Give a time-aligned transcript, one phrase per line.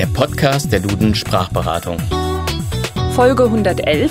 [0.00, 1.98] der Podcast der Duden Sprachberatung.
[3.12, 4.10] Folge 111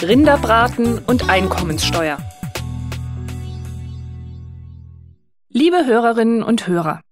[0.00, 2.16] Rinderbraten und Einkommenssteuer.
[5.50, 7.02] Liebe Hörerinnen und Hörer,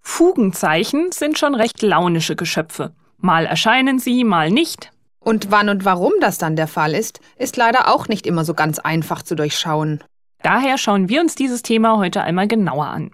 [0.00, 2.94] Fugenzeichen sind schon recht launische Geschöpfe.
[3.18, 4.90] Mal erscheinen sie, mal nicht.
[5.18, 8.54] Und wann und warum das dann der Fall ist, ist leider auch nicht immer so
[8.54, 10.02] ganz einfach zu durchschauen.
[10.42, 13.10] Daher schauen wir uns dieses Thema heute einmal genauer an.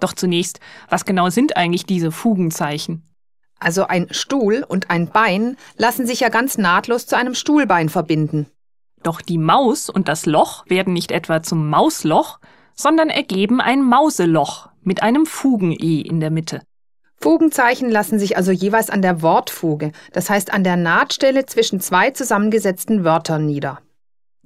[0.00, 0.58] Doch zunächst,
[0.88, 3.08] was genau sind eigentlich diese Fugenzeichen?
[3.58, 8.46] Also ein Stuhl und ein Bein lassen sich ja ganz nahtlos zu einem Stuhlbein verbinden.
[9.02, 12.38] Doch die Maus und das Loch werden nicht etwa zum Mausloch,
[12.74, 16.62] sondern ergeben ein Mauseloch mit einem Fugen-E in der Mitte.
[17.20, 22.10] Fugenzeichen lassen sich also jeweils an der Wortfuge, das heißt an der Nahtstelle zwischen zwei
[22.10, 23.80] zusammengesetzten Wörtern nieder.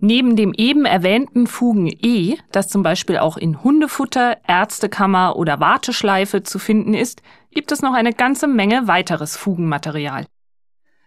[0.01, 6.61] Neben dem eben erwähnten Fugen-E, das zum Beispiel auch in Hundefutter, Ärztekammer oder Warteschleife zu
[6.61, 7.20] finden ist,
[7.59, 10.27] gibt es noch eine ganze Menge weiteres Fugenmaterial.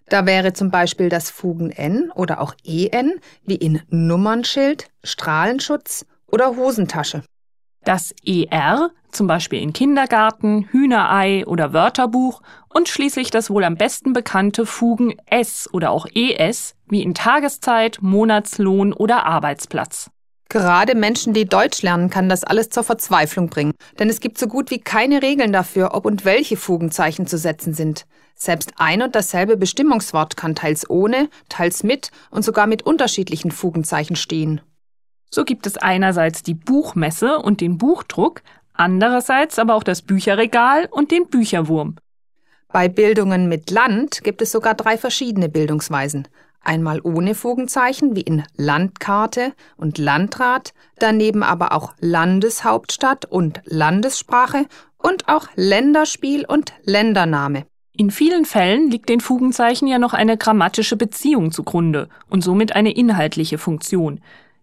[0.10, 7.24] Da wäre zum Beispiel das Fugen-N oder auch EN, wie in Nummernschild, Strahlenschutz oder Hosentasche.
[7.86, 14.12] Das ER, zum Beispiel in Kindergarten, Hühnerei oder Wörterbuch und schließlich das wohl am besten
[14.12, 20.12] bekannte Fugen S oder auch ES, wie in Tageszeit, Monatslohn oder Arbeitsplatz.
[20.52, 24.48] Gerade Menschen, die Deutsch lernen, kann das alles zur Verzweiflung bringen, denn es gibt so
[24.48, 28.06] gut wie keine Regeln dafür, ob und welche Fugenzeichen zu setzen sind.
[28.36, 34.18] Selbst ein und dasselbe Bestimmungswort kann teils ohne, teils mit und sogar mit unterschiedlichen Fugenzeichen
[34.18, 34.60] stehen.
[35.30, 38.42] So gibt es einerseits die Buchmesse und den Buchdruck,
[38.74, 41.96] andererseits aber auch das Bücherregal und den Bücherwurm.
[42.68, 46.28] Bei Bildungen mit Land gibt es sogar drei verschiedene Bildungsweisen.
[46.64, 55.28] Einmal ohne Fugenzeichen wie in Landkarte und Landrat, daneben aber auch Landeshauptstadt und Landessprache und
[55.28, 57.66] auch Länderspiel und Ländername.
[57.94, 62.94] In vielen Fällen liegt den Fugenzeichen ja noch eine grammatische Beziehung zugrunde und somit eine
[62.94, 64.22] inhaltliche Funktion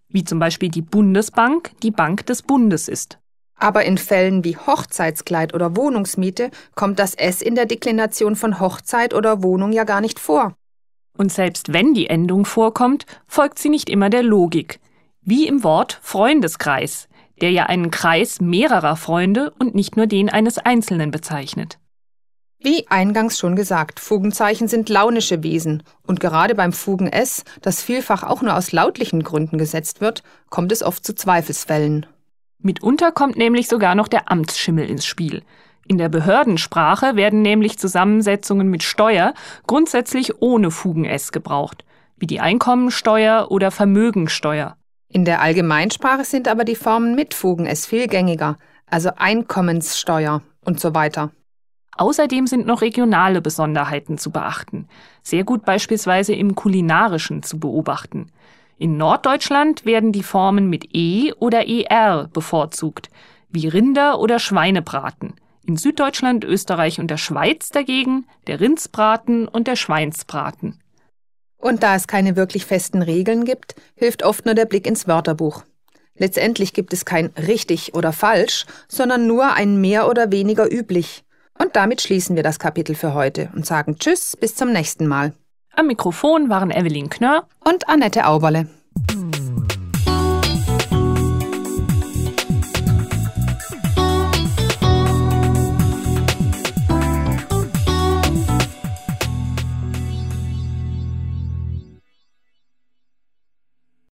[0.08, 3.18] wie zum Beispiel die Bundesbank die Bank des Bundes ist.
[3.56, 9.14] Aber in Fällen wie Hochzeitskleid oder Wohnungsmiete kommt das S in der Deklination von Hochzeit
[9.14, 10.54] oder Wohnung ja gar nicht vor.
[11.18, 14.78] Und selbst wenn die Endung vorkommt, folgt sie nicht immer der Logik.
[15.20, 17.08] Wie im Wort Freundeskreis,
[17.40, 21.78] der ja einen Kreis mehrerer Freunde und nicht nur den eines Einzelnen bezeichnet.
[22.60, 28.22] Wie eingangs schon gesagt, Fugenzeichen sind launische Wesen und gerade beim Fugen S, das vielfach
[28.22, 32.06] auch nur aus lautlichen Gründen gesetzt wird, kommt es oft zu Zweifelsfällen.
[32.60, 35.42] Mitunter kommt nämlich sogar noch der Amtsschimmel ins Spiel.
[35.88, 39.32] In der Behördensprache werden nämlich Zusammensetzungen mit Steuer
[39.66, 41.82] grundsätzlich ohne Fugen S gebraucht,
[42.18, 44.76] wie die Einkommensteuer oder Vermögensteuer.
[45.08, 50.78] In der Allgemeinsprache sind aber die Formen mit Fugen S viel gängiger, also Einkommenssteuer und
[50.78, 51.30] so weiter.
[51.96, 54.88] Außerdem sind noch regionale Besonderheiten zu beachten,
[55.22, 58.30] sehr gut beispielsweise im kulinarischen zu beobachten.
[58.76, 63.08] In Norddeutschland werden die Formen mit E oder ER bevorzugt,
[63.48, 65.32] wie Rinder- oder Schweinebraten.
[65.68, 70.80] In Süddeutschland, Österreich und der Schweiz dagegen der Rindsbraten und der Schweinsbraten.
[71.58, 75.64] Und da es keine wirklich festen Regeln gibt, hilft oft nur der Blick ins Wörterbuch.
[76.16, 81.22] Letztendlich gibt es kein richtig oder falsch, sondern nur ein mehr oder weniger üblich.
[81.58, 85.34] Und damit schließen wir das Kapitel für heute und sagen Tschüss, bis zum nächsten Mal.
[85.74, 88.70] Am Mikrofon waren Evelyn Knörr und Annette Auberle.